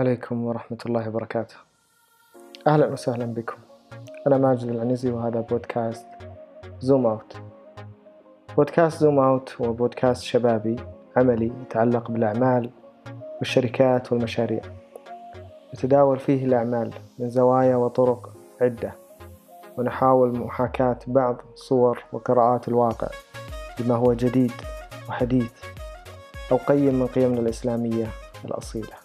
عليكم 0.00 0.44
ورحمة 0.44 0.78
الله 0.86 1.08
وبركاته. 1.08 1.56
أهلا 2.66 2.86
وسهلا 2.86 3.24
بكم. 3.26 3.56
أنا 4.26 4.38
ماجد 4.38 4.68
العنزي 4.68 5.10
وهذا 5.10 5.40
بودكاست 5.40 6.06
زوم 6.80 7.06
أوت 7.06 7.36
بودكاست 8.56 9.00
زوم 9.00 9.18
أوت 9.18 9.56
هو 9.60 9.72
بودكاست 9.72 10.22
شبابي 10.22 10.76
عملي 11.16 11.52
يتعلق 11.62 12.10
بالأعمال 12.10 12.70
والشركات 13.38 14.12
والمشاريع. 14.12 14.60
نتداول 15.74 16.18
فيه 16.18 16.44
الأعمال 16.44 16.90
من 17.18 17.30
زوايا 17.30 17.76
وطرق 17.76 18.32
عدة 18.60 18.92
ونحاول 19.78 20.38
محاكاة 20.38 20.98
بعض 21.06 21.36
صور 21.54 22.04
وقراءات 22.12 22.68
الواقع 22.68 23.08
بما 23.78 23.94
هو 23.94 24.12
جديد 24.12 24.52
وحديث 25.08 25.52
أو 26.52 26.56
قيم 26.56 26.94
من 26.94 27.06
قيمنا 27.06 27.40
الإسلامية 27.40 28.06
الأصيلة. 28.44 28.99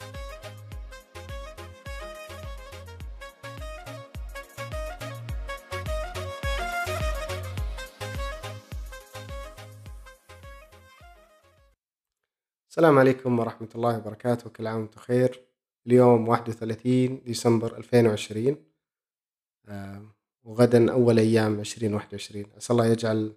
السلام 12.86 13.00
عليكم 13.00 13.40
ورحمة 13.40 13.68
الله 13.76 13.98
وبركاته. 13.98 14.50
كل 14.50 14.68
عام 14.68 14.80
وأنتم 14.80 15.02
بخير. 15.02 15.42
اليوم 15.88 16.28
31 16.28 17.22
ديسمبر 17.24 17.78
2020 17.78 18.58
آه، 19.68 20.02
وغدا 20.44 20.92
أول 20.92 21.20
أيام 21.20 21.60
2021 21.60 22.46
أسأل 22.58 22.76
الله 22.76 22.86
يجعل 22.86 23.36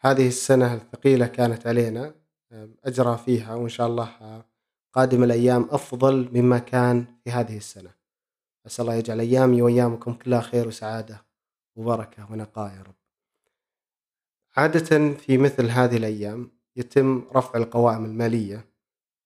هذه 0.00 0.28
السنة 0.28 0.74
الثقيلة 0.74 1.26
كانت 1.26 1.66
علينا 1.66 2.14
آه، 2.52 2.68
أجرى 2.84 3.18
فيها 3.26 3.54
وإن 3.54 3.68
شاء 3.68 3.86
الله 3.86 4.08
آه، 4.20 4.44
قادم 4.92 5.24
الأيام 5.24 5.68
أفضل 5.70 6.30
مما 6.32 6.58
كان 6.58 7.04
في 7.24 7.30
هذه 7.30 7.56
السنة. 7.56 7.90
أسأل 8.66 8.84
الله 8.84 8.94
يجعل 8.94 9.20
أيامي 9.20 9.62
وأيامكم 9.62 10.12
كلها 10.12 10.40
خير 10.40 10.68
وسعادة 10.68 11.24
وبركة 11.76 12.32
ونقاء 12.32 12.74
يا 12.76 12.82
رب. 12.82 12.94
عادة 14.56 15.14
في 15.14 15.38
مثل 15.38 15.70
هذه 15.70 15.96
الأيام 15.96 16.63
يتم 16.76 17.24
رفع 17.32 17.58
القوائم 17.58 18.04
المالية 18.04 18.66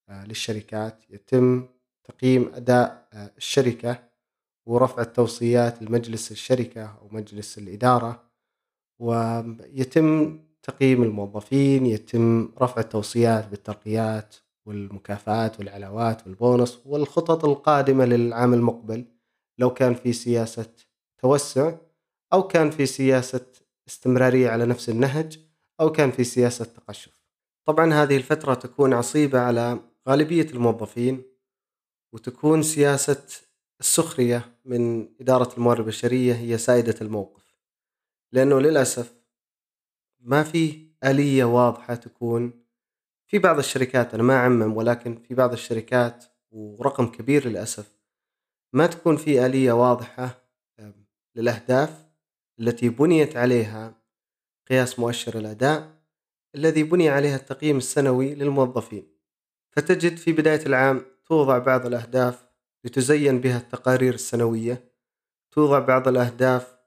آه، 0.09 0.25
للشركات 0.25 1.05
يتم 1.11 1.67
تقييم 2.05 2.55
أداء 2.55 3.09
آه، 3.13 3.33
الشركة 3.37 4.09
ورفع 4.67 5.03
التوصيات 5.03 5.83
لمجلس 5.83 6.33
الشركة 6.33 6.85
أو 6.85 7.09
مجلس 7.11 7.59
الإدارة 7.59 8.29
ويتم 8.99 10.39
تقييم 10.63 11.03
الموظفين 11.03 11.87
يتم 11.87 12.53
رفع 12.63 12.81
التوصيات 12.81 13.49
بالترقيات 13.49 14.37
والمكافآت 14.67 15.59
والعلاوات 15.59 16.27
والبونص 16.27 16.79
والخطط 16.87 17.45
القادمة 17.45 18.05
للعام 18.05 18.55
المقبل 18.55 19.05
لو 19.59 19.75
كان 19.75 19.95
في 19.95 20.13
سياسة 20.13 20.73
توسع 21.19 21.75
أو 22.33 22.43
كان 22.43 22.71
في 22.71 22.87
سياسة 22.87 23.47
استمرارية 23.89 24.51
على 24.51 24.67
نفس 24.67 24.89
النهج 24.89 25.39
أو 25.81 25.93
كان 25.93 26.11
في 26.11 26.25
سياسة 26.25 26.65
تقشف. 26.65 27.18
طبعا 27.69 27.95
هذه 27.95 28.17
الفترة 28.17 28.55
تكون 28.55 28.95
عصيبة 28.95 29.41
على 29.41 29.81
غالبية 30.09 30.47
الموظفين 30.51 31.23
وتكون 32.13 32.63
سياسة 32.63 33.25
السخرية 33.81 34.59
من 34.65 35.09
إدارة 35.21 35.55
الموارد 35.57 35.81
البشرية 35.81 36.35
هي 36.35 36.59
سائدة 36.59 36.95
الموقف. 37.01 37.57
لأنه 38.33 38.61
للأسف 38.61 39.15
ما 40.21 40.43
في 40.43 40.89
آلية 41.05 41.45
واضحة 41.45 41.95
تكون 41.95 42.65
في 43.27 43.39
بعض 43.39 43.59
الشركات 43.59 44.15
أنا 44.15 44.23
ما 44.23 44.35
أعمم 44.35 44.77
ولكن 44.77 45.17
في 45.17 45.35
بعض 45.35 45.53
الشركات 45.53 46.25
ورقم 46.51 47.07
كبير 47.07 47.49
للأسف 47.49 47.99
ما 48.73 48.87
تكون 48.87 49.17
في 49.17 49.47
آلية 49.47 49.73
واضحة 49.73 50.43
للأهداف 51.35 52.07
التي 52.61 52.89
بنيت 52.89 53.37
عليها 53.37 53.95
قياس 54.69 54.99
مؤشر 54.99 55.39
الأداء 55.39 55.98
الذي 56.59 56.83
بني 56.83 57.09
عليها 57.09 57.37
التقييم 57.37 57.77
السنوي 57.77 58.35
للموظفين. 58.35 59.09
فتجد 59.71 60.17
في 60.17 60.33
بداية 60.33 60.67
العام 60.67 61.05
توضع 61.27 61.59
بعض 61.59 61.87
الأهداف 61.87 62.47
لتزين 62.85 63.41
بها 63.41 63.59
التقارير 63.59 64.15
السنوية 64.15 64.85
توضع 65.51 65.79
بعض 65.79 66.09
الأهداف 66.09 66.79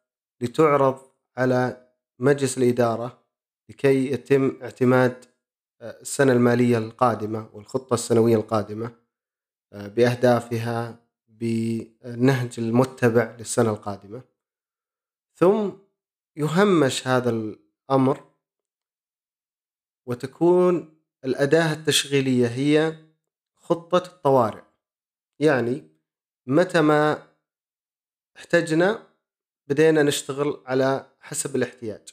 لتعرض 0.41 0.99
على 1.37 1.87
مجلس 2.19 2.57
الإدارة 2.57 3.23
لكي 3.69 4.11
يتم 4.11 4.57
اعتماد 4.61 5.25
آه، 5.81 6.01
السنة 6.01 6.33
المالية 6.33 6.77
القادمة 6.77 7.49
والخطة 7.53 7.93
السنوية 7.93 8.35
القادمة 8.35 8.91
آه، 9.73 9.87
بأهدافها 9.87 10.99
بالنهج 11.27 12.53
المتبع 12.57 13.35
للسنة 13.39 13.69
القادمة. 13.69 14.21
ثم 15.35 15.69
يهمش 16.35 17.07
هذا 17.07 17.29
الأمر 17.29 18.30
وتكون 20.11 21.01
الأداة 21.25 21.73
التشغيلية 21.73 22.47
هي 22.47 22.97
خطة 23.55 24.07
الطوارئ. 24.07 24.63
يعني 25.39 25.89
متى 26.47 26.81
ما 26.81 27.27
احتجنا 28.37 29.07
بدينا 29.67 30.03
نشتغل 30.03 30.63
على 30.65 31.11
حسب 31.19 31.55
الاحتياج. 31.55 32.09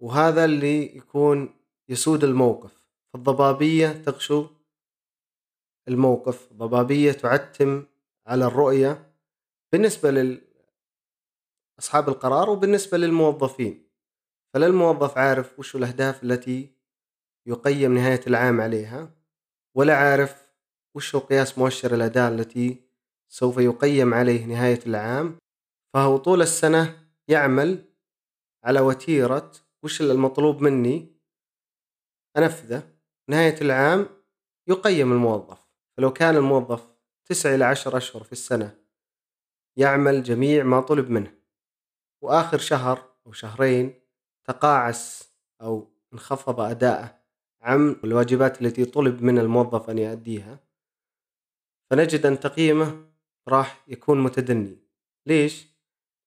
وهذا 0.00 0.44
اللي 0.44 0.96
يكون 0.96 1.56
يسود 1.88 2.24
الموقف. 2.24 2.86
الضبابية 3.14 3.88
تغشو 3.88 4.46
الموقف. 5.88 6.52
الضبابية 6.52 7.12
تعتم 7.12 7.86
على 8.26 8.44
الرؤية 8.44 9.12
بالنسبة 9.72 10.10
لأصحاب 11.78 12.08
القرار 12.08 12.50
وبالنسبة 12.50 12.98
للموظفين. 12.98 13.88
فلا 14.54 14.66
الموظف 14.66 15.18
عارف 15.18 15.58
وش 15.58 15.76
الأهداف 15.76 16.24
التي 16.24 16.75
يقيم 17.46 17.94
نهاية 17.94 18.20
العام 18.26 18.60
عليها 18.60 19.10
ولا 19.74 19.96
عارف 19.96 20.46
وش 20.94 21.14
هو 21.14 21.20
قياس 21.20 21.58
مؤشر 21.58 21.94
الأداء 21.94 22.32
التي 22.32 22.86
سوف 23.28 23.58
يقيم 23.58 24.14
عليه 24.14 24.44
نهاية 24.44 24.80
العام. 24.86 25.38
فهو 25.94 26.16
طول 26.16 26.42
السنة 26.42 27.08
يعمل 27.28 27.84
على 28.64 28.80
وتيرة 28.80 29.52
وش 29.82 30.00
المطلوب 30.00 30.60
مني. 30.60 31.16
أنفذه. 32.36 32.82
نهاية 33.28 33.60
العام 33.60 34.08
يقيم 34.68 35.12
الموظف. 35.12 35.66
فلو 35.96 36.12
كان 36.12 36.36
الموظف 36.36 36.88
تسعة 37.24 37.54
إلى 37.54 37.64
عشر 37.64 37.96
أشهر 37.96 38.22
في 38.22 38.32
السنة 38.32 38.78
يعمل 39.76 40.22
جميع 40.22 40.64
ما 40.64 40.80
طلب 40.80 41.10
منه. 41.10 41.34
وآخر 42.22 42.58
شهر 42.58 43.14
أو 43.26 43.32
شهرين 43.32 44.00
تقاعس 44.44 45.32
أو 45.60 45.92
انخفض 46.12 46.60
أداءه. 46.60 47.15
عن 47.66 47.96
الواجبات 48.04 48.62
التي 48.62 48.84
طلب 48.84 49.22
من 49.22 49.38
الموظف 49.38 49.90
أن 49.90 49.98
يؤديها 49.98 50.58
فنجد 51.90 52.26
أن 52.26 52.40
تقييمه 52.40 53.06
راح 53.48 53.84
يكون 53.88 54.20
متدني. 54.20 54.78
ليش؟ 55.26 55.66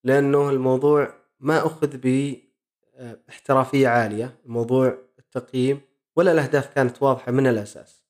لأنه 0.03 0.49
الموضوع 0.49 1.13
ما 1.39 1.65
أخذ 1.65 1.97
باحترافية 1.97 3.87
عالية. 3.87 4.37
موضوع 4.45 4.97
التقييم 5.19 5.81
ولا 6.15 6.31
الأهداف 6.31 6.73
كانت 6.75 7.01
واضحة 7.01 7.31
من 7.31 7.47
الأساس. 7.47 8.05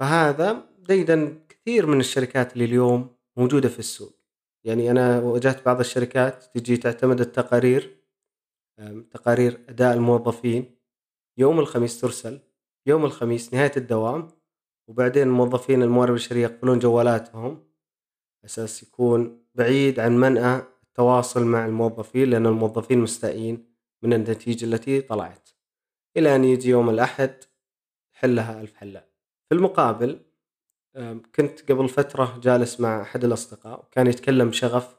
فهذا 0.00 0.66
ديدا 0.78 1.46
كثير 1.48 1.86
من 1.86 2.00
الشركات 2.00 2.52
اللي 2.52 2.64
اليوم 2.64 3.16
موجودة 3.36 3.68
في 3.68 3.78
السوق. 3.78 4.18
يعني 4.64 4.90
أنا 4.90 5.20
واجهت 5.20 5.64
بعض 5.64 5.80
الشركات 5.80 6.44
تجي 6.44 6.76
تعتمد 6.76 7.20
التقارير 7.20 7.96
تقارير 9.10 9.64
أداء 9.68 9.94
الموظفين. 9.94 10.73
يوم 11.38 11.60
الخميس 11.60 12.00
ترسل 12.00 12.40
يوم 12.86 13.04
الخميس 13.04 13.54
نهاية 13.54 13.72
الدوام 13.76 14.28
وبعدين 14.88 15.22
الموظفين 15.22 15.82
الموارد 15.82 16.10
البشرية 16.10 16.42
يقفلون 16.42 16.78
جوالاتهم 16.78 17.64
أساس 18.44 18.82
يكون 18.82 19.44
بعيد 19.54 20.00
عن 20.00 20.16
منأى 20.16 20.62
التواصل 20.82 21.44
مع 21.44 21.66
الموظفين 21.66 22.30
لأن 22.30 22.46
الموظفين 22.46 22.98
مستائين 22.98 23.74
من 24.02 24.12
النتيجة 24.12 24.64
التي 24.64 25.00
طلعت. 25.00 25.48
إلى 26.16 26.36
أن 26.36 26.44
يجي 26.44 26.68
يوم 26.68 26.90
الأحد 26.90 27.44
حلها 28.12 28.60
ألف 28.60 28.74
حلة 28.74 29.04
في 29.48 29.54
المقابل 29.54 30.20
كنت 31.34 31.72
قبل 31.72 31.88
فترة 31.88 32.40
جالس 32.42 32.80
مع 32.80 33.02
أحد 33.02 33.24
الأصدقاء 33.24 33.80
وكان 33.80 34.06
يتكلم 34.06 34.48
بشغف 34.48 34.96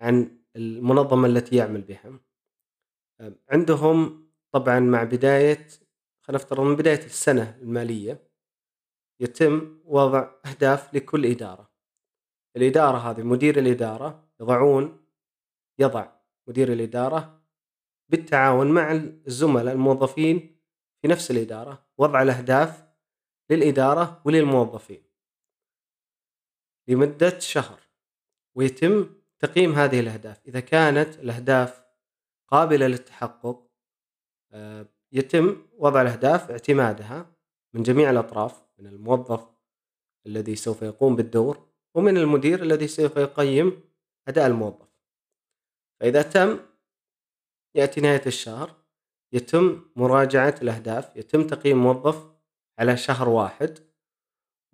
عن 0.00 0.38
المنظمة 0.56 1.26
التي 1.26 1.56
يعمل 1.56 1.80
بها. 1.80 2.20
عندهم 3.50 4.25
طبعا 4.56 4.80
مع 4.80 5.04
بداية 5.04 5.68
خلينا 6.22 6.42
نفترض 6.42 6.60
من 6.60 6.76
بداية 6.76 7.04
السنة 7.04 7.58
المالية 7.62 8.28
يتم 9.20 9.80
وضع 9.84 10.30
أهداف 10.46 10.94
لكل 10.94 11.26
إدارة. 11.26 11.70
الإدارة 12.56 12.98
هذه 12.98 13.22
مدير 13.22 13.58
الإدارة 13.58 14.28
يضعون 14.40 15.06
يضع 15.78 16.12
مدير 16.48 16.72
الإدارة 16.72 17.42
بالتعاون 18.08 18.70
مع 18.70 18.92
الزملاء 18.92 19.74
الموظفين 19.74 20.60
في 21.02 21.08
نفس 21.08 21.30
الإدارة 21.30 21.86
وضع 21.98 22.22
الأهداف 22.22 22.84
للإدارة 23.50 24.22
وللموظفين 24.24 25.02
لمدة 26.88 27.38
شهر 27.38 27.80
ويتم 28.54 29.14
تقييم 29.38 29.72
هذه 29.72 30.00
الأهداف. 30.00 30.40
إذا 30.48 30.60
كانت 30.60 31.18
الأهداف 31.18 31.82
قابلة 32.48 32.86
للتحقق 32.86 33.65
يتم 35.12 35.56
وضع 35.78 36.02
الأهداف 36.02 36.50
اعتمادها 36.50 37.26
من 37.74 37.82
جميع 37.82 38.10
الأطراف 38.10 38.62
من 38.78 38.86
الموظف 38.86 39.46
الذي 40.26 40.56
سوف 40.56 40.82
يقوم 40.82 41.16
بالدور 41.16 41.66
ومن 41.94 42.16
المدير 42.16 42.62
الذي 42.62 42.88
سوف 42.88 43.16
يقيم 43.16 43.80
أداء 44.28 44.46
الموظف. 44.46 44.88
فإذا 46.00 46.22
تم 46.22 46.58
يأتي 47.74 48.00
نهاية 48.00 48.22
الشهر 48.26 48.74
يتم 49.32 49.82
مراجعة 49.96 50.54
الأهداف 50.62 51.16
يتم 51.16 51.46
تقييم 51.46 51.82
موظف 51.82 52.26
على 52.78 52.96
شهر 52.96 53.28
واحد 53.28 53.78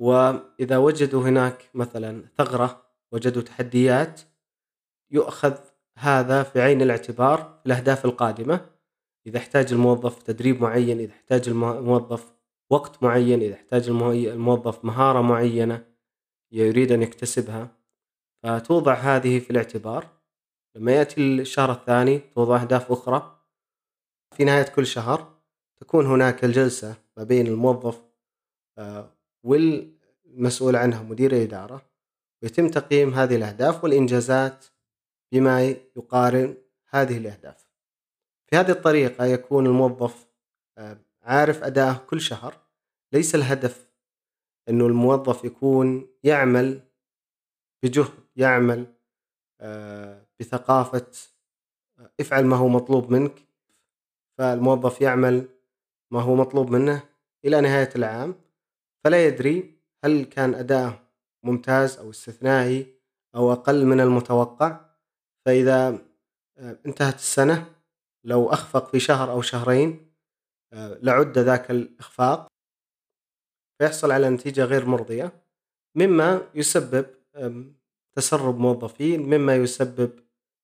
وإذا 0.01 0.77
وجدوا 0.79 1.23
هناك 1.23 1.71
مثلا 1.75 2.25
ثغرة 2.39 2.87
وجدوا 3.13 3.43
تحديات 3.43 4.21
يؤخذ 5.11 5.59
هذا 5.99 6.43
في 6.43 6.61
عين 6.61 6.83
الاعتبار 6.83 7.61
الأهداف 7.67 8.05
القادمة. 8.05 8.72
إذا 9.27 9.39
احتاج 9.39 9.73
الموظف 9.73 10.23
تدريب 10.23 10.63
معين 10.63 11.01
إذا 11.01 11.13
احتاج 11.13 11.49
الموظف 11.49 12.33
وقت 12.71 13.03
معين 13.03 13.43
إذا 13.43 13.55
احتاج 13.55 13.89
الموظف 13.89 14.85
مهارة 14.85 15.21
معينة 15.21 15.85
يريد 16.53 16.93
أن 16.93 17.03
يكتسبها 17.03 17.69
فتوضع 18.43 18.95
هذه 18.95 19.39
في 19.39 19.51
الاعتبار. 19.51 20.09
لما 20.77 20.93
يأتي 20.93 21.41
الشهر 21.41 21.73
الثاني 21.73 22.19
توضع 22.19 22.63
أهداف 22.63 22.93
أخرى. 22.93 23.39
في 24.37 24.45
نهاية 24.45 24.63
كل 24.63 24.87
شهر 24.87 25.33
تكون 25.77 26.07
هناك 26.07 26.45
الجلسة 26.45 26.97
ما 27.17 27.25
بين 27.25 27.47
الموظف 27.47 28.03
آه، 28.79 29.11
والمسؤول 29.43 30.77
عنها 30.77 31.03
مدير 31.03 31.33
الإدارة. 31.33 31.83
ويتم 32.43 32.69
تقييم 32.69 33.15
هذه 33.15 33.37
الأهداف 33.37 33.85
والإنجازات 33.85 34.65
بما 35.33 35.63
يقارن 35.97 36.57
هذه 36.91 37.19
الأهداف. 37.19 37.62
في 38.53 38.59
هذه 38.59 38.71
الطريقة 38.71 39.25
يكون 39.25 39.67
الموظف 39.67 40.27
آه، 40.79 40.99
عارف 41.23 41.63
أداءه 41.63 42.05
كل 42.07 42.21
شهر. 42.21 42.55
ليس 43.13 43.35
الهدف 43.35 43.91
أنه 44.69 44.87
الموظف 44.87 45.45
يكون 45.45 46.09
يعمل 46.25 46.81
بجهد 47.83 48.13
يعمل 48.37 48.87
آه، 49.61 50.27
بثقافة 50.41 51.07
افعل 52.21 52.47
ما 52.47 52.57
هو 52.57 52.69
مطلوب 52.69 53.13
منك. 53.13 53.43
فالموظف 54.39 55.01
يعمل 55.01 55.49
ما 56.11 56.21
هو 56.21 56.35
مطلوب 56.35 56.71
منه 56.71 57.03
إلى 57.45 57.61
نهاية 57.61 57.91
العام. 57.97 58.35
فلا 59.05 59.27
يدري 59.27 59.75
هل 60.05 60.25
كان 60.25 60.55
أداءه 60.55 61.03
ممتاز 61.43 61.99
أو 61.99 62.11
استثنائي 62.11 62.87
أو 63.35 63.53
أقل 63.53 63.87
من 63.87 64.01
المتوقع. 64.01 64.81
فإذا 65.47 65.99
آه، 66.59 66.79
انتهت 66.87 67.15
السنة 67.15 67.72
لو 68.25 68.49
أخفق 68.51 68.91
في 68.91 69.01
شهر 69.01 69.31
أو 69.31 69.43
شهرين 69.43 70.13
آه، 70.73 70.99
لعد 71.03 71.39
ذاك 71.39 71.71
الإخفاق 71.71 72.49
فيحصل 73.79 74.13
على 74.13 74.31
نتيجة 74.31 74.65
غير 74.65 74.87
مرضية 74.87 75.33
مما 75.95 76.49
يسبب 76.55 77.07
تسرب 78.17 78.59
موظفين 78.59 79.23
مما 79.23 79.57
يسبب 79.57 80.21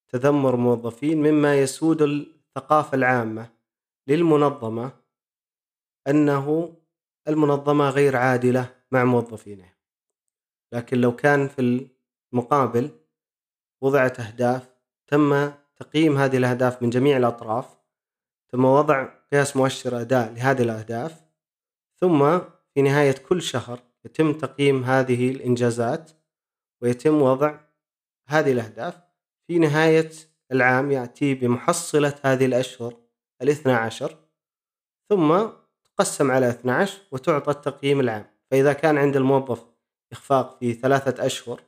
تذمر 0.08 0.56
موظفين 0.56 1.18
مما 1.18 1.60
يسود 1.60 2.02
الثقافة 2.02 2.94
العامة 2.94 3.50
للمنظمة 4.08 4.92
أنه 6.08 6.76
المنظمة 7.28 7.90
غير 7.90 8.16
عادلة 8.16 8.74
مع 8.90 9.04
موظفينها. 9.04 9.76
لكن 10.72 11.00
لو 11.00 11.16
كان 11.16 11.48
في 11.48 11.88
المقابل 12.32 12.90
وضعت 13.82 14.20
أهداف 14.20 14.68
تم 15.06 15.52
تقييم 15.80 16.16
هذه 16.18 16.36
الأهداف 16.36 16.82
من 16.82 16.90
جميع 16.90 17.16
الأطراف 17.16 17.76
ثم 18.52 18.64
وضع 18.64 19.08
قياس 19.32 19.56
مؤشر 19.56 20.00
أداء 20.00 20.32
لهذه 20.32 20.62
الأهداف 20.62 21.20
ثم 22.00 22.38
في 22.74 22.82
نهاية 22.82 23.12
كل 23.28 23.42
شهر 23.42 23.80
يتم 24.04 24.32
تقييم 24.32 24.84
هذه 24.84 25.30
الإنجازات 25.30 26.10
ويتم 26.82 27.22
وضع 27.22 27.60
هذه 28.28 28.52
الأهداف. 28.52 29.00
في 29.46 29.58
نهاية 29.58 30.10
العام 30.52 30.90
يأتي 30.90 31.34
بمحصلة 31.34 32.14
هذه 32.22 32.46
الأشهر 32.46 32.96
الاثنى 33.42 33.72
عشر 33.72 34.16
ثم 35.08 35.46
تقسم 35.84 36.30
على 36.30 36.48
12 36.48 37.00
وتعطى 37.12 37.50
التقييم 37.50 38.00
العام. 38.00 38.26
فإذا 38.50 38.72
كان 38.72 38.98
عند 38.98 39.16
الموظف 39.16 39.66
إخفاق 40.12 40.58
في 40.58 40.72
ثلاثة 40.72 41.26
أشهر 41.26 41.60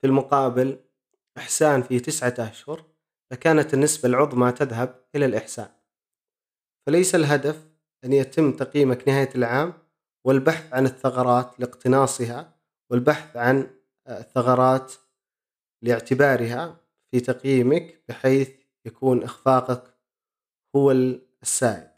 في 0.00 0.06
المقابل 0.06 0.78
إحسان 1.38 1.82
في 1.82 2.00
تسعة 2.00 2.34
أشهر 2.38 2.84
فكانت 3.30 3.74
النسبة 3.74 4.08
العظمى 4.08 4.52
تذهب 4.52 5.04
إلى 5.14 5.26
الإحسان. 5.26 5.68
فليس 6.86 7.14
الهدف 7.14 7.68
أن 8.04 8.12
يتم 8.12 8.52
تقييمك 8.52 9.08
نهاية 9.08 9.30
العام 9.34 9.72
والبحث 10.24 10.72
عن 10.72 10.86
الثغرات 10.86 11.60
لاقتناصها 11.60 12.56
والبحث 12.90 13.36
عن 13.36 13.70
الثغرات 14.08 14.92
لاعتبارها 15.82 16.80
في 17.10 17.20
تقييمك 17.20 18.02
بحيث 18.08 18.50
يكون 18.84 19.22
إخفاقك 19.22 19.94
هو 20.76 20.90
السائد. 21.42 21.90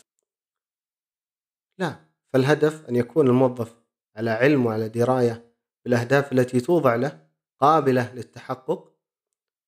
لا 1.78 1.96
فالهدف 2.32 2.88
أن 2.88 2.96
يكون 2.96 3.26
الموظف 3.26 3.74
على 4.16 4.30
علم 4.30 4.66
وعلى 4.66 4.88
دراية 4.88 5.52
بالأهداف 5.84 6.32
التي 6.32 6.60
توضع 6.60 6.94
له 6.94 7.26
قابلة 7.60 8.14
للتحقق 8.14 8.94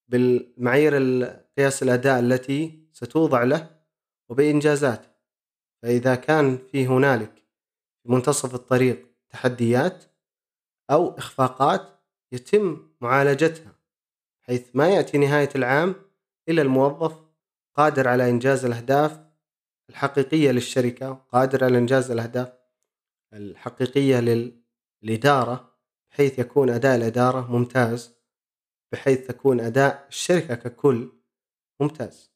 بالمعايير 0.09 0.97
قياس 1.61 1.83
الأداء 1.83 2.21
التي 2.21 2.89
ستوضع 2.93 3.43
له 3.43 3.71
وبإنجازاته. 4.29 5.09
فإذا 5.83 6.15
كان 6.15 6.59
في 6.73 6.87
هنالك 6.87 7.35
في 8.03 8.13
منتصف 8.13 8.55
الطريق 8.55 9.07
تحديات 9.31 10.05
أو 10.91 11.19
إخفاقات 11.19 11.89
يتم 12.33 12.89
معالجتها 13.01 13.73
حيث 14.41 14.69
ما 14.75 14.89
يأتي 14.89 15.19
نهاية 15.19 15.49
العام 15.55 15.95
إلى 16.49 16.63
الموظف 16.63 17.17
قادر 17.75 18.09
على 18.09 18.31
إنجاز 18.31 18.65
الأهداف 18.65 19.21
الحقيقية 19.91 20.51
للشركة 20.51 21.13
قادر 21.13 21.65
على 21.65 21.79
إنجاز 21.79 22.11
الأهداف 22.11 22.53
الحقيقية 23.33 24.21
للإدارة 25.03 25.75
بحيث 26.11 26.39
يكون 26.39 26.71
أداء 26.71 26.97
الإدارة 26.97 27.53
ممتاز 27.53 28.15
بحيث 28.93 29.27
تكون 29.27 29.61
أداء 29.61 30.07
الشركة 30.09 30.55
ككل 30.55 31.20
ممتاز. 31.81 32.31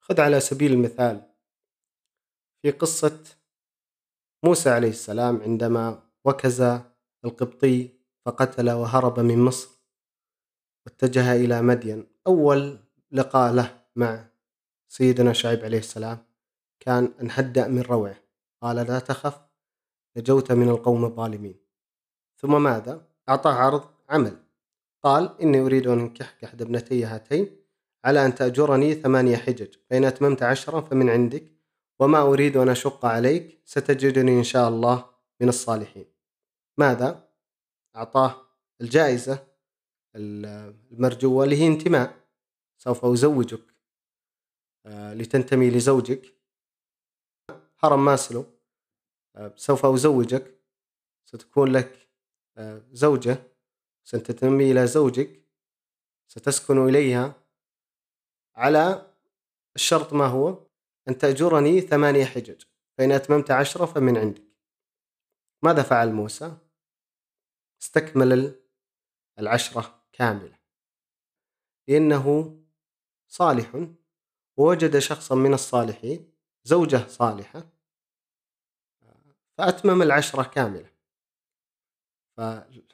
خذ 0.00 0.20
على 0.20 0.40
سبيل 0.40 0.72
المثال 0.72 1.34
في 2.62 2.70
قصة 2.70 3.24
موسى 4.44 4.70
عليه 4.70 4.88
السلام 4.88 5.42
عندما 5.42 6.02
وكز 6.24 6.60
القبطي 7.24 8.00
فقتل 8.26 8.70
وهرب 8.70 9.20
من 9.20 9.44
مصر 9.44 9.70
واتجه 10.86 11.32
إلى 11.32 11.62
مدين. 11.62 12.06
أول 12.26 12.78
لقاء 13.12 13.52
له 13.52 13.84
مع 13.96 14.30
سيدنا 14.88 15.32
شعيب 15.32 15.58
عليه 15.64 15.78
السلام 15.78 16.26
كان 16.80 17.14
أن 17.20 17.30
هدأ 17.30 17.68
من 17.68 17.82
روعه. 17.82 18.16
قال 18.62 18.76
لا 18.76 18.98
تخف 18.98 19.40
نجوت 20.16 20.52
من 20.52 20.68
القوم 20.68 21.04
الظالمين. 21.04 21.60
ثم 22.36 22.62
ماذا؟ 22.62 23.06
أعطاه 23.28 23.52
عرض 23.52 23.90
عمل. 24.08 24.49
قال 25.02 25.40
إني 25.42 25.60
أريد 25.60 25.86
أن 25.86 25.98
أنكحك 25.98 26.44
إحدى 26.44 26.64
ابنتي 26.64 27.04
هاتين 27.04 27.56
على 28.04 28.26
أن 28.26 28.34
تأجرني 28.34 28.94
ثمانية 28.94 29.36
حجج. 29.36 29.74
فإن 29.90 30.04
أتممت 30.04 30.42
عشرا 30.42 30.80
فمن 30.80 31.10
عندك 31.10 31.52
وما 32.00 32.22
أريد 32.22 32.56
أن 32.56 32.68
أشق 32.68 33.04
عليك 33.04 33.60
ستجدني 33.64 34.38
إن 34.38 34.44
شاء 34.44 34.68
الله 34.68 35.10
من 35.40 35.48
الصالحين. 35.48 36.06
ماذا؟ 36.78 37.28
أعطاه 37.96 38.46
الجائزة 38.80 39.46
المرجوة 40.16 41.44
اللي 41.44 41.56
هي 41.56 41.66
انتماء. 41.66 42.20
سوف 42.78 43.04
أزوجك. 43.04 43.74
آه، 44.86 45.14
لتنتمي 45.14 45.70
لزوجك. 45.70 46.34
هرم 47.78 48.04
ماسلو 48.04 48.44
آه، 49.36 49.52
سوف 49.56 49.86
أزوجك. 49.86 50.60
ستكون 51.24 51.72
لك 51.72 52.08
آه، 52.56 52.82
زوجة. 52.92 53.49
ستنتمي 54.04 54.72
إلى 54.72 54.86
زوجك 54.86 55.40
ستسكن 56.26 56.88
إليها. 56.88 57.34
على 58.54 59.14
الشرط 59.76 60.12
ما 60.12 60.26
هو؟ 60.26 60.66
أن 61.08 61.18
تأجرني 61.18 61.80
ثمانية 61.80 62.24
حجج 62.24 62.64
فإن 62.98 63.12
أتممت 63.12 63.50
عشرة 63.50 63.86
فمن 63.86 64.18
عندك. 64.18 64.44
ماذا 65.62 65.82
فعل 65.82 66.12
موسى؟ 66.12 66.56
استكمل 67.82 68.60
العشرة 69.38 70.02
كاملة. 70.12 70.58
لأنه 71.88 72.56
صالح 73.28 73.86
ووجد 74.56 74.98
شخصا 74.98 75.34
من 75.34 75.54
الصالحين 75.54 76.32
زوجة 76.64 77.06
صالحة 77.06 77.70
فأتمم 79.58 80.02
العشرة 80.02 80.42
كاملة. 80.42 80.90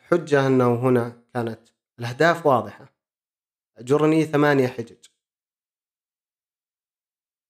فالحجة 0.07 0.47
أنه 0.47 0.75
هنا 0.75 1.23
كانت 1.35 1.69
الأهداف 1.99 2.47
واضحة. 2.47 2.95
أجرني 3.77 4.25
ثمانية 4.25 4.67
حجج. 4.69 5.07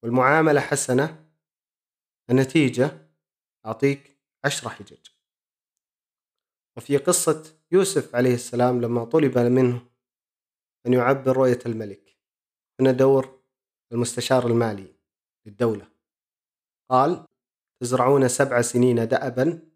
والمعاملة 0.02 0.60
حسنة. 0.60 1.26
النتيجة 2.30 3.08
أعطيك 3.66 4.16
عشرة 4.44 4.68
حجج. 4.68 5.08
وفي 6.76 6.96
قصة 6.96 7.58
يوسف 7.72 8.14
عليه 8.14 8.34
السلام 8.34 8.80
لما 8.80 9.04
طلب 9.04 9.38
منه 9.38 9.86
أن 10.86 10.92
يعبر 10.92 11.36
رؤية 11.36 11.58
الملك 11.66 12.16
هنا 12.80 12.92
دور 12.92 13.40
المستشار 13.92 14.46
المالي 14.46 14.94
للدولة. 15.46 15.88
قال 16.90 17.26
تزرعون 17.80 18.28
سبع 18.28 18.62
سنين 18.62 19.08
دأبا 19.08 19.75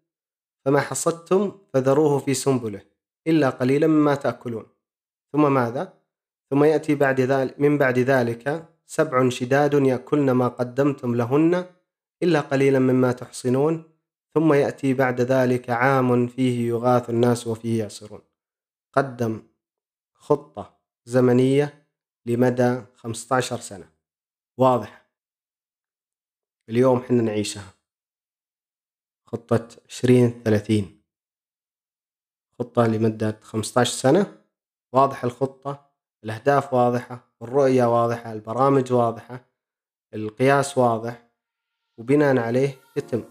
فما 0.65 0.79
حصدتم 0.79 1.57
فذروه 1.73 2.19
في 2.19 2.33
سنبله 2.33 2.81
إلا 3.27 3.49
قليلا 3.49 3.87
مما 3.87 4.15
تأكلون. 4.15 4.65
ثم 5.31 5.53
ماذا؟ 5.53 5.93
ثم 6.49 6.63
يأتي 6.63 6.95
بعد 6.95 7.21
ذلك 7.21 7.59
من 7.59 7.77
بعد 7.77 7.99
ذلك 7.99 8.69
سبع 8.85 9.29
شداد 9.29 9.73
يأكلن 9.73 10.31
ما 10.31 10.47
قدمتم 10.47 11.15
لهن 11.15 11.65
إلا 12.23 12.41
قليلا 12.41 12.79
مما 12.79 13.11
تحصنون. 13.11 13.83
ثم 14.33 14.53
يأتي 14.53 14.93
بعد 14.93 15.21
ذلك 15.21 15.69
عام 15.69 16.27
فيه 16.27 16.67
يغاث 16.67 17.09
الناس 17.09 17.47
وفيه 17.47 17.79
يعصرون. 17.79 18.21
قدم 18.93 19.43
خطة 20.13 20.77
زمنية 21.05 21.87
لمدى 22.25 22.81
15 22.95 23.59
سنة. 23.59 23.89
واضح. 24.57 25.09
اليوم 26.69 27.03
حنا 27.03 27.21
نعيشها. 27.21 27.73
خطة 29.31 29.67
2030 29.85 31.01
خطة 32.59 32.87
لمدة 32.87 33.39
15 33.41 33.91
سنة. 33.91 34.41
واضح 34.93 35.23
الخطة 35.23 35.89
الأهداف 36.23 36.73
واضحة 36.73 37.27
الرؤية 37.41 38.01
واضحة 38.01 38.33
البرامج 38.33 38.93
واضحة 38.93 39.45
القياس 40.13 40.77
واضح 40.77 41.27
وبناء 41.97 42.37
عليه 42.37 42.77
يتم. 42.97 43.23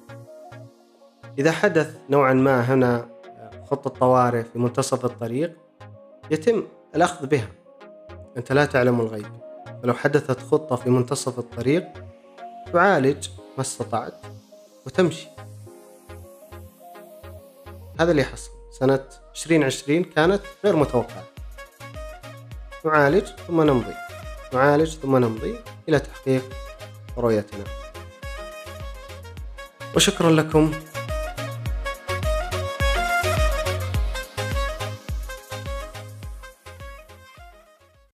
إذا 1.39 1.53
حدث 1.53 1.97
نوعا 2.11 2.33
ما 2.33 2.61
هنا 2.61 3.09
خطة 3.71 3.91
طوارئ 3.91 4.43
في 4.43 4.59
منتصف 4.59 5.05
الطريق 5.05 5.57
يتم 6.31 6.67
الأخذ 6.95 7.27
بها. 7.27 7.49
أنت 8.37 8.53
لا 8.53 8.65
تعلم 8.65 9.01
الغيب. 9.01 9.41
ولو 9.83 9.95
حدثت 9.95 10.41
خطة 10.41 10.77
في 10.77 10.91
منتصف 10.91 11.39
الطريق 11.39 11.85
تعالج 12.73 13.29
ما 13.57 13.61
استطعت 13.61 14.27
وتمشي. 14.87 15.29
هذا 18.01 18.11
اللي 18.11 18.25
حصل 18.25 18.51
سنة 18.71 19.05
2020 19.37 20.05
كانت 20.05 20.41
غير 20.65 20.77
متوقعة. 20.77 21.25
نعالج 22.85 23.27
ثم 23.49 23.63
نمضي. 23.63 23.95
نعالج 24.53 24.97
ثم 24.97 25.17
نمضي 25.17 25.55
إلى 25.89 25.99
تحقيق 25.99 26.43
رؤيتنا. 27.19 27.65
وشكرا 29.97 30.31
لكم. 30.31 30.73